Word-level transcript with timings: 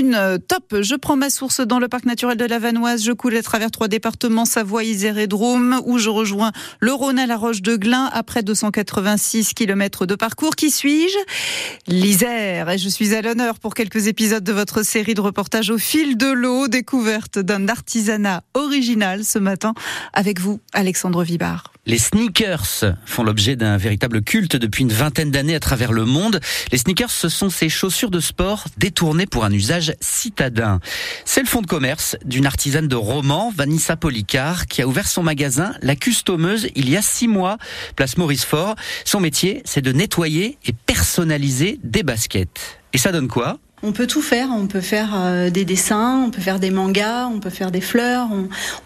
une, 0.00 0.14
euh, 0.14 0.38
top. 0.38 0.80
Je 0.80 0.94
prends 0.94 1.16
ma 1.16 1.30
source 1.30 1.60
dans 1.60 1.78
le 1.78 1.88
parc 1.88 2.04
naturel 2.06 2.36
de 2.36 2.44
la 2.44 2.58
Vanoise. 2.58 3.04
Je 3.04 3.12
coule 3.12 3.36
à 3.36 3.42
travers 3.42 3.70
trois 3.70 3.88
départements, 3.88 4.44
Savoie, 4.44 4.82
Isère 4.82 5.18
et 5.18 5.26
Drôme, 5.26 5.80
où 5.84 5.98
je 5.98 6.08
rejoins 6.08 6.52
le 6.80 6.92
Rhône 6.92 7.18
à 7.18 7.26
la 7.26 7.36
Roche 7.36 7.62
de 7.62 7.76
Glin 7.76 8.08
après 8.12 8.42
286 8.42 9.54
km 9.54 10.06
de 10.06 10.14
parcours. 10.14 10.56
Qui 10.56 10.70
suis-je? 10.70 11.18
L'Isère. 11.86 12.70
Et 12.70 12.78
je 12.78 12.88
suis 12.88 13.14
à 13.14 13.22
l'honneur 13.22 13.58
pour 13.58 13.74
quelques 13.74 14.06
épisodes 14.06 14.44
de 14.44 14.52
votre 14.52 14.82
série 14.82 15.14
de 15.14 15.20
reportages 15.20 15.70
au 15.70 15.78
fil 15.78 16.16
de 16.16 16.30
l'eau, 16.30 16.66
découverte 16.66 17.38
d'un 17.38 17.68
artisanat 17.68 18.42
original 18.54 19.24
ce 19.24 19.38
matin 19.38 19.74
avec 20.12 20.40
vous, 20.40 20.60
Alexandre 20.72 21.22
Vibard. 21.22 21.69
Les 21.86 21.96
sneakers 21.98 22.94
font 23.06 23.22
l'objet 23.22 23.56
d'un 23.56 23.78
véritable 23.78 24.22
culte 24.22 24.54
depuis 24.56 24.82
une 24.82 24.92
vingtaine 24.92 25.30
d'années 25.30 25.54
à 25.54 25.60
travers 25.60 25.92
le 25.92 26.04
monde. 26.04 26.40
Les 26.72 26.78
sneakers, 26.78 27.10
ce 27.10 27.30
sont 27.30 27.48
ces 27.48 27.70
chaussures 27.70 28.10
de 28.10 28.20
sport 28.20 28.66
détournées 28.76 29.26
pour 29.26 29.44
un 29.44 29.52
usage 29.52 29.94
citadin. 30.00 30.78
C'est 31.24 31.40
le 31.40 31.46
fond 31.46 31.62
de 31.62 31.66
commerce 31.66 32.16
d'une 32.24 32.44
artisane 32.44 32.86
de 32.86 32.96
roman, 32.96 33.50
Vanessa 33.56 33.96
Policard, 33.96 34.66
qui 34.66 34.82
a 34.82 34.86
ouvert 34.86 35.08
son 35.08 35.22
magasin 35.22 35.72
La 35.80 35.96
Customeuse 35.96 36.68
il 36.74 36.90
y 36.90 36.98
a 36.98 37.02
six 37.02 37.28
mois, 37.28 37.56
place 37.96 38.18
Maurice 38.18 38.44
Fort. 38.44 38.74
Son 39.06 39.20
métier, 39.20 39.62
c'est 39.64 39.82
de 39.82 39.92
nettoyer 39.92 40.58
et 40.66 40.72
personnaliser 40.72 41.80
des 41.82 42.02
baskets. 42.02 42.80
Et 42.92 42.98
ça 42.98 43.10
donne 43.10 43.28
quoi? 43.28 43.58
On 43.82 43.92
peut 43.92 44.06
tout 44.06 44.22
faire, 44.22 44.50
on 44.50 44.66
peut 44.66 44.80
faire 44.80 45.12
euh, 45.14 45.50
des 45.50 45.64
dessins, 45.64 46.24
on 46.26 46.30
peut 46.30 46.40
faire 46.40 46.60
des 46.60 46.70
mangas, 46.70 47.26
on 47.26 47.40
peut 47.40 47.50
faire 47.50 47.70
des 47.70 47.80
fleurs, 47.80 48.28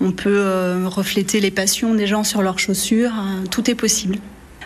on, 0.01 0.13
peut 0.13 0.39
euh, 0.39 0.87
refléter 0.87 1.41
les 1.41 1.51
passions 1.51 1.95
des 1.95 2.07
gens 2.07 2.25
sur 2.25 2.43
leurs 2.43 2.59
chaussures, 2.59 3.13
euh, 3.13 3.47
tout 3.51 3.71
est 3.71 3.75
possible. 3.75 4.19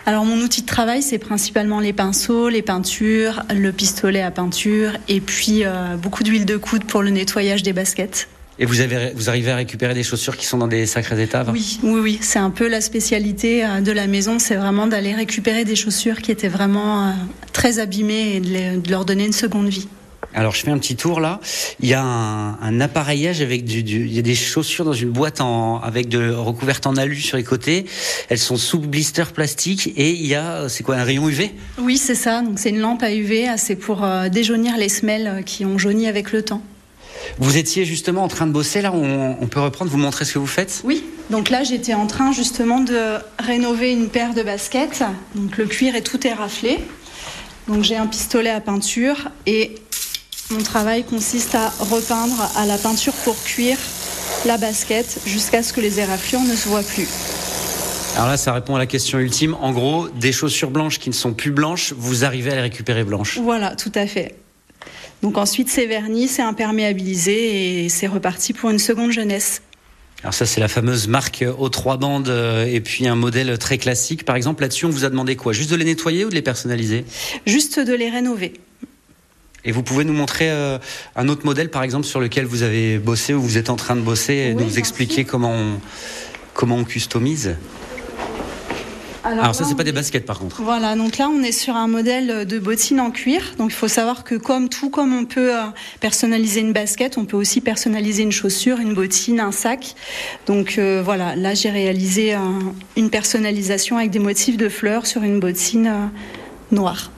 Alors 0.05 0.25
mon 0.25 0.37
outil 0.37 0.61
de 0.61 0.67
travail, 0.67 1.01
c'est 1.01 1.17
principalement 1.17 1.79
les 1.79 1.93
pinceaux, 1.93 2.49
les 2.49 2.61
peintures, 2.61 3.43
le 3.53 3.71
pistolet 3.71 4.21
à 4.21 4.31
peinture 4.31 4.93
et 5.07 5.19
puis 5.19 5.63
beaucoup 6.01 6.23
d'huile 6.23 6.45
de 6.45 6.57
coude 6.57 6.85
pour 6.85 7.03
le 7.03 7.11
nettoyage 7.11 7.61
des 7.61 7.73
baskets. 7.73 8.27
Et 8.57 8.65
vous, 8.65 8.79
avez, 8.79 9.11
vous 9.13 9.29
arrivez 9.29 9.51
à 9.51 9.57
récupérer 9.57 9.93
des 9.93 10.01
chaussures 10.03 10.35
qui 10.35 10.45
sont 10.45 10.57
dans 10.57 10.67
des 10.67 10.85
sacrés 10.85 11.21
états 11.21 11.45
Oui, 11.51 11.79
oui, 11.83 11.99
oui. 11.99 12.19
C'est 12.21 12.39
un 12.39 12.49
peu 12.49 12.67
la 12.67 12.81
spécialité 12.81 13.63
de 13.81 13.91
la 13.91 14.07
maison, 14.07 14.39
c'est 14.39 14.55
vraiment 14.55 14.87
d'aller 14.87 15.13
récupérer 15.13 15.63
des 15.63 15.75
chaussures 15.75 16.21
qui 16.21 16.31
étaient 16.31 16.47
vraiment 16.47 17.13
très 17.53 17.77
abîmées 17.77 18.37
et 18.37 18.39
de 18.39 18.89
leur 18.89 19.05
donner 19.05 19.25
une 19.25 19.33
seconde 19.33 19.67
vie. 19.67 19.87
Alors 20.33 20.53
je 20.53 20.61
fais 20.61 20.71
un 20.71 20.77
petit 20.77 20.95
tour 20.95 21.19
là. 21.19 21.39
Il 21.79 21.89
y 21.89 21.93
a 21.93 22.01
un, 22.03 22.79
appareillage 22.81 23.41
avec 23.41 23.65
du, 23.65 23.79
il 23.79 24.13
y 24.13 24.19
a 24.19 24.21
des 24.21 24.35
chaussures 24.35 24.85
dans 24.85 24.93
une 24.93 25.09
boîte 25.09 25.41
en, 25.41 25.81
avec 25.81 26.07
de 26.07 26.31
recouvertes 26.31 26.85
en 26.87 26.95
alu 26.95 27.15
sur 27.15 27.37
les 27.37 27.43
côtés. 27.43 27.85
Elles 28.29 28.37
sont 28.37 28.57
sous 28.57 28.79
blister 28.79 29.23
plastique 29.33 29.91
et 29.97 30.11
il 30.11 30.27
y 30.27 30.35
a 30.35 30.69
c'est 30.69 30.83
quoi 30.83 30.95
un 30.95 31.03
rayon 31.03 31.27
UV 31.27 31.51
Oui 31.79 31.97
c'est 31.97 32.15
ça. 32.15 32.41
Donc 32.41 32.59
c'est 32.59 32.69
une 32.69 32.79
lampe 32.79 33.01
à 33.03 33.13
UV. 33.13 33.47
Ah, 33.49 33.57
c'est 33.57 33.75
pour 33.75 34.03
euh, 34.03 34.29
déjaunir 34.29 34.77
les 34.77 34.89
semelles 34.89 35.27
euh, 35.27 35.41
qui 35.41 35.65
ont 35.65 35.77
jauni 35.77 36.07
avec 36.07 36.31
le 36.31 36.43
temps. 36.43 36.61
Vous 37.39 37.57
étiez 37.57 37.83
justement 37.83 38.23
en 38.23 38.27
train 38.27 38.45
de 38.47 38.51
bosser 38.51 38.81
là. 38.81 38.93
On, 38.93 39.35
on 39.41 39.47
peut 39.47 39.59
reprendre, 39.59 39.89
vous 39.89 39.97
montrer 39.97 40.25
ce 40.25 40.33
que 40.33 40.39
vous 40.39 40.47
faites? 40.47 40.81
Oui. 40.83 41.03
Donc 41.31 41.49
là 41.49 41.63
j'étais 41.63 41.95
en 41.95 42.07
train 42.07 42.31
justement 42.31 42.79
de 42.79 43.15
rénover 43.39 43.91
une 43.91 44.09
paire 44.09 44.33
de 44.35 44.43
baskets. 44.43 45.03
Donc 45.33 45.57
le 45.57 45.65
cuir 45.65 45.95
et 45.95 46.03
tout 46.03 46.25
est 46.25 46.33
raflé. 46.33 46.77
Donc 47.67 47.83
j'ai 47.83 47.97
un 47.97 48.07
pistolet 48.07 48.49
à 48.49 48.61
peinture 48.61 49.29
et 49.45 49.75
mon 50.51 50.63
travail 50.63 51.03
consiste 51.03 51.55
à 51.55 51.69
repeindre 51.79 52.51
à 52.55 52.65
la 52.65 52.77
peinture 52.77 53.13
pour 53.23 53.41
cuire 53.43 53.77
la 54.45 54.57
basket 54.57 55.19
jusqu'à 55.25 55.61
ce 55.61 55.73
que 55.73 55.81
les 55.81 55.99
éraflures 55.99 56.41
ne 56.41 56.55
se 56.55 56.67
voient 56.67 56.83
plus. 56.83 57.07
Alors 58.15 58.29
là, 58.29 58.37
ça 58.37 58.53
répond 58.53 58.75
à 58.75 58.79
la 58.79 58.87
question 58.87 59.19
ultime. 59.19 59.55
En 59.61 59.71
gros, 59.71 60.07
des 60.09 60.31
chaussures 60.31 60.71
blanches 60.71 60.99
qui 60.99 61.09
ne 61.09 61.13
sont 61.13 61.33
plus 61.33 61.51
blanches, 61.51 61.93
vous 61.95 62.25
arrivez 62.25 62.51
à 62.51 62.55
les 62.55 62.61
récupérer 62.61 63.03
blanches. 63.03 63.37
Voilà, 63.37 63.75
tout 63.75 63.91
à 63.93 64.07
fait. 64.07 64.35
Donc 65.21 65.37
ensuite, 65.37 65.69
c'est 65.69 65.85
verni, 65.85 66.27
c'est 66.27 66.41
imperméabilisé 66.41 67.83
et 67.83 67.89
c'est 67.89 68.07
reparti 68.07 68.53
pour 68.53 68.69
une 68.69 68.79
seconde 68.79 69.11
jeunesse. 69.11 69.61
Alors 70.23 70.33
ça, 70.33 70.45
c'est 70.45 70.59
la 70.59 70.67
fameuse 70.67 71.07
marque 71.07 71.45
aux 71.57 71.69
trois 71.69 71.97
bandes 71.97 72.27
euh, 72.27 72.65
et 72.65 72.81
puis 72.81 73.07
un 73.07 73.15
modèle 73.15 73.57
très 73.57 73.77
classique. 73.77 74.25
Par 74.25 74.35
exemple, 74.35 74.63
là-dessus, 74.63 74.85
on 74.85 74.89
vous 74.89 75.05
a 75.05 75.09
demandé 75.09 75.35
quoi? 75.35 75.53
Juste 75.53 75.69
de 75.69 75.75
les 75.75 75.85
nettoyer 75.85 76.25
ou 76.25 76.29
de 76.29 76.35
les 76.35 76.41
personnaliser? 76.41 77.05
Juste 77.45 77.79
de 77.79 77.93
les 77.93 78.09
rénover. 78.09 78.53
Et 79.65 79.71
vous 79.71 79.83
pouvez 79.83 80.03
nous 80.03 80.13
montrer 80.13 80.49
euh, 80.49 80.77
un 81.15 81.27
autre 81.29 81.45
modèle, 81.45 81.69
par 81.69 81.83
exemple, 81.83 82.05
sur 82.05 82.19
lequel 82.19 82.45
vous 82.45 82.63
avez 82.63 82.97
bossé 82.97 83.33
ou 83.33 83.41
vous 83.41 83.57
êtes 83.57 83.69
en 83.69 83.75
train 83.75 83.95
de 83.95 84.01
bosser 84.01 84.33
et 84.33 84.53
nous 84.53 84.79
expliquer 84.79 85.25
comment 85.25 85.51
on, 85.51 85.79
comment 86.53 86.77
on 86.77 86.83
customise 86.83 87.55
alors, 89.21 89.53
ça, 89.53 89.65
c'est 89.65 89.75
pas 89.75 89.83
des 89.83 89.91
baskets 89.91 90.25
par 90.25 90.39
contre. 90.39 90.61
Voilà, 90.61 90.95
donc 90.95 91.17
là, 91.17 91.29
on 91.29 91.43
est 91.43 91.51
sur 91.51 91.75
un 91.75 91.87
modèle 91.87 92.47
de 92.47 92.59
bottine 92.59 92.99
en 92.99 93.11
cuir. 93.11 93.53
Donc 93.57 93.71
il 93.71 93.75
faut 93.75 93.89
savoir 93.89 94.23
que 94.23 94.35
comme 94.35 94.69
tout, 94.69 94.89
comme 94.89 95.13
on 95.13 95.25
peut 95.25 95.55
euh, 95.55 95.65
personnaliser 95.99 96.61
une 96.61 96.73
basket, 96.73 97.17
on 97.17 97.25
peut 97.25 97.37
aussi 97.37 97.61
personnaliser 97.61 98.23
une 98.23 98.31
chaussure, 98.31 98.79
une 98.79 98.93
bottine, 98.93 99.39
un 99.39 99.51
sac. 99.51 99.95
Donc 100.47 100.77
euh, 100.77 101.01
voilà, 101.03 101.35
là, 101.35 101.53
j'ai 101.53 101.69
réalisé 101.69 102.35
une 102.95 103.09
personnalisation 103.09 103.97
avec 103.97 104.09
des 104.09 104.19
motifs 104.19 104.57
de 104.57 104.69
fleurs 104.69 105.05
sur 105.05 105.23
une 105.23 105.39
bottine 105.39 106.09
noire. 106.71 107.11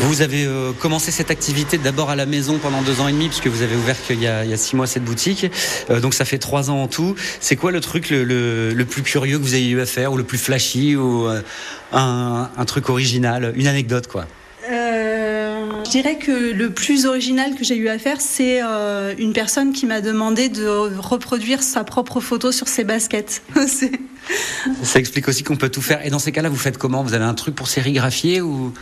Vous 0.00 0.22
avez 0.22 0.46
euh, 0.46 0.72
commencé 0.72 1.10
cette 1.10 1.30
activité 1.30 1.76
d'abord 1.76 2.10
à 2.10 2.16
la 2.16 2.24
maison 2.24 2.58
pendant 2.58 2.82
deux 2.82 3.00
ans 3.00 3.08
et 3.08 3.12
demi, 3.12 3.28
puisque 3.28 3.48
vous 3.48 3.62
avez 3.62 3.74
ouvert 3.74 3.96
qu'il 4.00 4.22
y, 4.22 4.26
a 4.26 4.56
six 4.56 4.76
mois 4.76 4.86
cette 4.86 5.04
boutique. 5.04 5.46
Euh, 5.90 6.00
donc 6.00 6.14
ça 6.14 6.24
fait 6.24 6.38
trois 6.38 6.70
ans 6.70 6.82
en 6.82 6.88
tout. 6.88 7.16
C'est 7.40 7.56
quoi 7.56 7.72
le 7.72 7.80
truc 7.80 8.10
le, 8.10 8.84
plus 8.84 9.02
curieux 9.02 9.38
que 9.38 9.42
vous 9.42 9.54
ayez 9.54 9.70
eu 9.70 9.80
à 9.80 9.86
faire, 9.86 10.12
ou 10.12 10.16
le 10.16 10.24
plus 10.24 10.38
flashy, 10.38 10.96
ou 10.96 11.26
euh, 11.26 11.42
un, 11.92 12.48
un 12.56 12.64
truc 12.64 12.88
original, 12.88 13.52
une 13.56 13.66
anecdote 13.66 14.06
quoi? 14.06 14.26
Je 15.88 15.92
dirais 15.92 16.18
que 16.18 16.52
le 16.52 16.68
plus 16.68 17.06
original 17.06 17.54
que 17.54 17.64
j'ai 17.64 17.76
eu 17.76 17.88
à 17.88 17.98
faire, 17.98 18.20
c'est 18.20 18.60
euh, 18.62 19.14
une 19.16 19.32
personne 19.32 19.72
qui 19.72 19.86
m'a 19.86 20.02
demandé 20.02 20.50
de 20.50 20.66
reproduire 20.66 21.62
sa 21.62 21.82
propre 21.82 22.20
photo 22.20 22.52
sur 22.52 22.68
ses 22.68 22.84
baskets. 22.84 23.40
Ça 24.82 24.98
explique 24.98 25.26
aussi 25.28 25.42
qu'on 25.42 25.56
peut 25.56 25.70
tout 25.70 25.80
faire. 25.80 26.04
Et 26.04 26.10
dans 26.10 26.18
ces 26.18 26.30
cas-là, 26.30 26.50
vous 26.50 26.58
faites 26.58 26.76
comment? 26.76 27.02
Vous 27.02 27.14
avez 27.14 27.24
un 27.24 27.32
truc 27.32 27.54
pour 27.54 27.68
sérigraphier 27.68 28.42
ou? 28.42 28.74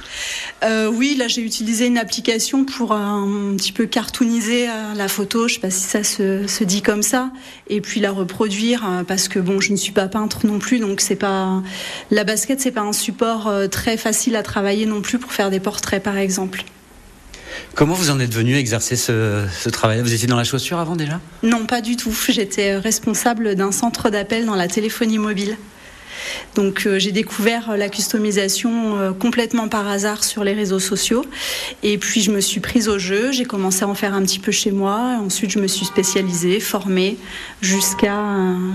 Euh, 0.65 0.91
Oui, 0.91 1.15
là 1.17 1.28
j'ai 1.28 1.43
utilisé 1.43 1.87
une 1.87 1.99
application 1.99 2.65
pour 2.65 2.91
un, 2.91 3.55
petit 3.56 3.71
peu 3.71 3.87
cartooniser 3.87 4.69
euh, 4.69 4.94
la 4.97 5.06
photo. 5.06 5.47
Je 5.47 5.55
sais 5.55 5.61
pas 5.61 5.71
si 5.71 5.84
ça 5.84 6.03
se, 6.03 6.49
se 6.49 6.65
dit 6.65 6.83
comme 6.83 7.05
ça. 7.05 7.31
Et 7.69 7.81
puis 7.81 8.00
la 8.00 8.11
reproduire 8.11 9.05
parce 9.06 9.28
que 9.28 9.38
bon, 9.38 9.61
je 9.61 9.71
ne 9.71 9.77
suis 9.77 9.93
pas 9.93 10.09
peintre 10.09 10.44
non 10.44 10.59
plus, 10.59 10.81
donc 10.81 11.00
c'est 11.00 11.15
pas 11.15 11.62
la 12.11 12.25
basket, 12.25 12.61
c'est 12.61 12.73
pas 12.73 12.81
un 12.81 12.93
support 12.93 13.53
très 13.71 13.97
facile 13.97 14.34
à 14.34 14.43
travailler 14.43 14.87
non 14.87 15.03
plus 15.03 15.19
pour 15.19 15.33
faire 15.33 15.50
des 15.50 15.61
portraits 15.61 16.03
par 16.03 16.17
exemple. 16.17 16.65
Comment 17.75 17.94
vous 17.94 18.11
en 18.11 18.21
êtes 18.21 18.33
venu 18.34 18.56
exercer 18.56 18.97
ce, 18.97 19.44
ce 19.59 19.69
travail 19.69 20.00
Vous 20.00 20.15
étiez 20.15 20.27
dans 20.27 20.37
la 20.37 20.44
chaussure 20.44 20.78
avant 20.78 20.97
déjà? 20.97 21.21
Non, 21.43 21.67
pas 21.67 21.81
du 21.81 21.97
tout. 21.97 22.15
J'étais 22.28 22.77
responsable 22.77 23.55
d'un 23.55 23.72
centre 23.72 24.11
d'appel 24.11 24.47
dans 24.47 24.55
la 24.55 24.69
téléphonie 24.69 25.19
mobile. 25.19 25.56
Donc 26.54 26.87
euh, 26.87 26.98
j'ai 26.98 27.12
découvert 27.12 27.76
la 27.76 27.88
customisation 27.88 28.98
euh, 28.98 29.12
complètement 29.12 29.69
par 29.69 29.87
hasard 29.87 30.25
sur 30.25 30.44
les 30.44 30.53
réseaux 30.53 30.78
sociaux. 30.78 31.25
Et 31.82 31.98
puis 31.98 32.22
je 32.22 32.31
me 32.31 32.41
suis 32.41 32.60
prise 32.60 32.88
au 32.88 32.98
jeu, 32.98 33.32
j'ai 33.32 33.44
commencé 33.44 33.84
à 33.84 33.88
en 33.88 33.94
faire 33.94 34.14
un 34.14 34.22
petit 34.22 34.38
peu 34.38 34.53
chez 34.53 34.70
moi. 34.70 35.19
Ensuite 35.20 35.50
je 35.50 35.59
me 35.59 35.66
suis 35.66 35.84
spécialisée, 35.84 36.60
formée, 36.60 37.16
jusqu'à 37.60 38.16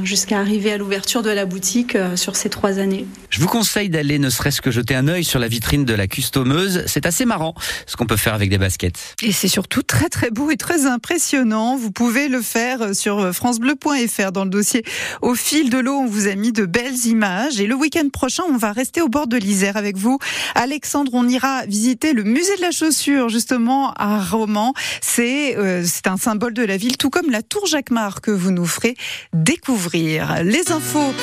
jusqu'à 0.04 0.40
arriver 0.40 0.72
à 0.72 0.78
l'ouverture 0.78 1.24
de 1.24 1.30
la 1.30 1.46
boutique 1.46 1.96
euh, 1.96 2.16
sur 2.16 2.36
ces 2.36 2.50
trois 2.50 2.80
années. 2.80 3.06
Je 3.30 3.40
vous 3.40 3.48
conseille 3.48 3.90
d'aller 3.90 4.20
ne 4.20 4.30
serait-ce 4.30 4.62
que 4.62 4.72
jeter 4.72 4.94
un 4.94 5.08
œil 5.08 5.24
sur 5.24 5.40
la 5.40 5.48
vitrine 5.48 5.86
de 5.86 5.94
la 5.94 6.08
customeuse. 6.08 6.84
C'est 6.86 7.06
assez 7.06 7.26
marrant 7.26 7.56
ce 7.88 7.96
qu'on 7.96 8.06
peut 8.06 8.18
faire 8.18 8.34
avec 8.34 8.50
des 8.50 8.58
baskets. 8.58 9.16
Et 9.24 9.32
c'est 9.32 9.48
surtout 9.48 9.82
très 9.82 10.10
très 10.10 10.30
beau 10.30 10.52
et 10.52 10.58
très 10.58 10.86
impressionnant. 10.86 11.78
Vous 11.78 11.92
pouvez 11.92 12.28
le 12.28 12.42
faire 12.42 12.94
sur 12.94 13.34
francebleu.fr 13.34 14.32
dans 14.32 14.44
le 14.44 14.50
dossier 14.50 14.84
Au 15.22 15.34
fil 15.34 15.70
de 15.70 15.80
l'eau. 15.80 15.98
On 15.98 16.08
vous 16.08 16.28
a 16.28 16.36
mis 16.36 16.52
de 16.52 16.66
belles 16.66 17.06
images 17.06 17.51
et 17.60 17.68
le 17.68 17.76
week-end 17.76 18.08
prochain, 18.10 18.44
on 18.50 18.58
va 18.58 18.72
rester 18.72 19.02
au 19.02 19.10
bord 19.10 19.28
de 19.28 19.38
l'Isère 19.38 19.78
avec 19.78 19.98
vous. 19.98 20.20
Alexandre, 20.56 21.12
on 21.14 21.28
ira 21.28 21.66
visiter 21.66 22.14
le 22.14 22.24
musée 22.24 22.56
de 22.58 22.62
la 22.62 22.72
chaussure, 22.72 23.30
justement, 23.30 23.94
à 23.94 24.24
Romans. 24.24 24.74
C'est 25.02 25.58
euh, 25.58 25.84
un 26.06 26.18
symbole 26.18 26.54
de 26.54 26.64
la 26.64 26.78
ville, 26.78 26.98
tout 26.98 27.10
comme 27.10 27.30
la 27.30 27.42
tour 27.42 27.66
Jacquemart 27.66 28.22
que 28.22 28.32
vous 28.32 28.52
nous 28.52 28.66
ferez 28.66 28.96
découvrir. 29.34 30.44
Les 30.44 30.72
infos 30.72 31.14